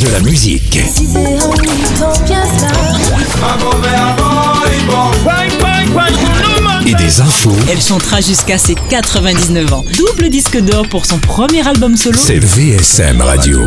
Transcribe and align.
De 0.00 0.08
la 0.10 0.20
musique. 0.20 0.78
Et 6.86 6.94
des 6.94 7.20
infos. 7.20 7.56
Elle 7.70 7.80
chantera 7.80 8.20
jusqu'à 8.20 8.58
ses 8.58 8.74
99 8.74 9.72
ans. 9.72 9.84
Double 9.96 10.28
disque 10.28 10.58
d'or 10.60 10.86
pour 10.88 11.06
son 11.06 11.18
premier 11.18 11.66
album 11.66 11.96
solo. 11.96 12.18
C'est 12.22 12.38
VSM 12.38 13.22
Radio. 13.22 13.64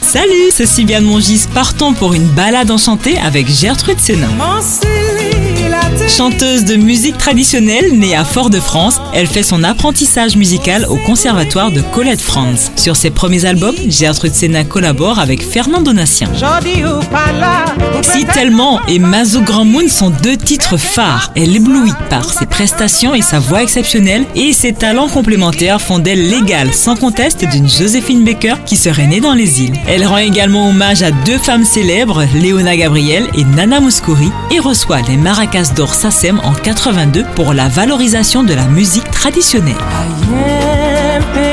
Salut, 0.00 0.50
c'est 0.50 0.66
Sylviane 0.66 1.04
Mongis. 1.04 1.44
Partons 1.52 1.92
pour 1.92 2.14
une 2.14 2.26
balade 2.26 2.70
enchantée 2.70 3.18
avec 3.18 3.48
Gertrude 3.48 4.00
Sénin. 4.00 4.30
Chanteuse 6.08 6.64
de 6.64 6.76
musique 6.76 7.18
traditionnelle 7.18 7.98
née 7.98 8.16
à 8.16 8.24
Fort-de-France, 8.24 9.00
elle 9.14 9.26
fait 9.26 9.42
son 9.42 9.62
apprentissage 9.62 10.36
musical 10.36 10.86
au 10.88 10.96
conservatoire 10.96 11.70
de 11.70 11.80
Colette 11.80 12.20
Franz. 12.20 12.70
Sur 12.76 12.96
ses 12.96 13.10
premiers 13.10 13.44
albums, 13.44 13.76
Gertrude 13.88 14.34
Sénin 14.34 14.64
collabore 14.64 15.18
avec 15.18 15.42
Fernand 15.42 15.82
Donatien. 15.82 16.28
Si 18.02 18.24
tellement 18.26 18.80
et 18.88 18.98
Mazo 18.98 19.40
Grand 19.42 19.64
Moon 19.64 19.88
sont 19.88 20.10
deux 20.10 20.36
titres 20.36 20.76
phares. 20.76 21.32
Elle 21.36 21.54
éblouit 21.54 21.92
par 22.08 22.32
ses 22.32 22.46
prestations 22.46 23.14
et 23.14 23.22
sa 23.22 23.38
voix 23.38 23.62
exceptionnelle 23.62 24.24
et 24.34 24.52
ses 24.52 24.72
talents 24.72 25.08
complémentaires 25.08 25.80
font 25.80 25.98
d'elle 25.98 26.28
l'égale 26.28 26.72
sans 26.72 26.96
conteste 26.96 27.44
d'une 27.44 27.68
Joséphine 27.68 28.24
Baker 28.24 28.54
qui 28.66 28.76
serait 28.76 29.06
née 29.06 29.20
dans 29.20 29.34
les 29.34 29.62
îles. 29.62 29.78
Elle 29.86 30.06
rend 30.06 30.18
également 30.18 30.68
hommage 30.68 31.02
à 31.02 31.10
deux 31.10 31.38
femmes 31.38 31.64
célèbres, 31.64 32.24
Léona 32.34 32.76
Gabriel 32.76 33.28
et 33.34 33.44
Nana 33.44 33.80
Mouskouri, 33.80 34.30
et 34.50 34.58
reçoit 34.58 35.02
les 35.02 35.16
Maracas 35.16 35.72
d'Or 35.76 35.89
SACEM 35.94 36.40
en 36.44 36.52
82 36.52 37.24
pour 37.34 37.54
la 37.54 37.68
valorisation 37.68 38.42
de 38.42 38.54
la 38.54 38.64
musique 38.64 39.10
traditionnelle. 39.10 39.74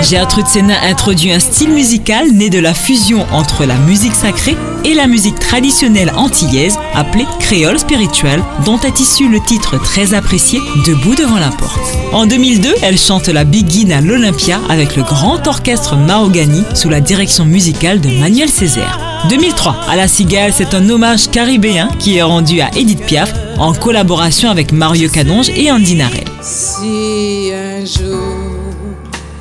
Gertrude 0.02 0.48
Sénin 0.48 0.77
introduit 0.84 1.32
un 1.32 1.40
style 1.40 1.72
musical 1.72 2.32
né 2.32 2.50
de 2.50 2.60
la 2.60 2.73
fusion 2.73 3.26
entre 3.32 3.66
la 3.66 3.76
musique 3.76 4.16
sacrée 4.16 4.55
et 4.86 4.94
la 4.94 5.08
musique 5.08 5.40
traditionnelle 5.40 6.12
antillaise 6.16 6.77
appelée 6.94 7.26
créole 7.40 7.80
spirituel, 7.80 8.41
dont 8.63 8.80
est 8.80 8.99
issu 8.99 9.27
le 9.27 9.40
titre 9.40 9.77
très 9.82 10.13
apprécié 10.13 10.60
Debout 10.85 11.15
devant 11.15 11.40
la 11.40 11.49
porte. 11.49 11.80
En 12.13 12.26
2002, 12.26 12.76
elle 12.84 12.98
chante 12.98 13.27
la 13.27 13.43
Begin 13.43 13.91
à 13.91 14.02
l'Olympia 14.02 14.60
avec 14.70 14.96
le 14.96 15.04
grand 15.04 15.46
orchestre 15.48 15.96
Mahogany 15.96 16.63
sous 16.74 16.90
la 16.90 17.02
direction 17.02 17.46
musicale 17.46 17.99
de 17.99 18.10
Manuel 18.10 18.49
Césaire. 18.49 18.99
2003, 19.30 19.76
à 19.90 19.96
la 19.96 20.08
Cigale, 20.08 20.54
c'est 20.54 20.74
un 20.74 20.90
hommage 20.90 21.30
caribéen 21.30 21.90
qui 21.99 22.18
est 22.18 22.21
rendu 22.21 22.62
à 22.62 22.70
Edith 22.76 23.04
Piaf 23.05 23.34
en 23.60 23.74
collaboration 23.74 24.50
avec 24.50 24.72
Mario 24.72 25.10
Canonge 25.10 25.50
et 25.50 25.72
Andy 25.72 25.96
Narel. 25.96 26.26
Si 26.41 27.52
un 27.54 27.86
jour 27.86 28.48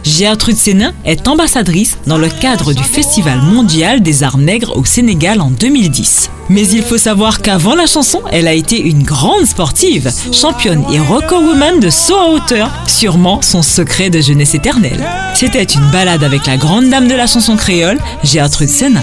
Gertrude 0.06 0.56
Sénin 0.56 0.94
est 1.04 1.26
ambassadrice 1.26 1.98
dans 2.06 2.16
le 2.16 2.28
cadre 2.28 2.72
du 2.72 2.82
Festival 2.84 3.42
mondial 3.42 4.02
des 4.02 4.22
arts 4.22 4.38
nègres 4.38 4.76
au 4.76 4.84
Sénégal 4.84 5.40
en 5.40 5.50
2010. 5.50 6.30
Mais 6.48 6.66
il 6.68 6.82
faut 6.82 6.96
savoir 6.96 7.42
qu'avant 7.42 7.74
la 7.74 7.86
chanson, 7.86 8.22
elle 8.30 8.46
a 8.46 8.52
été 8.52 8.80
une 8.80 9.02
grande 9.02 9.46
sportive, 9.46 10.12
championne 10.32 10.84
et 10.92 11.00
record 11.00 11.42
woman 11.42 11.80
de 11.80 11.90
saut 11.90 12.14
à 12.14 12.30
hauteur, 12.30 12.70
sûrement 12.86 13.42
son 13.42 13.62
secret 13.62 14.08
de 14.08 14.20
jeunesse 14.20 14.54
éternelle. 14.54 15.04
C'était 15.34 15.64
une 15.64 15.90
balade 15.90 16.22
avec 16.22 16.46
la 16.46 16.56
grande 16.56 16.88
dame 16.88 17.08
de 17.08 17.14
la 17.14 17.26
chanson 17.26 17.56
créole, 17.56 17.98
Gertrude 18.22 18.68
Sénin. 18.68 19.02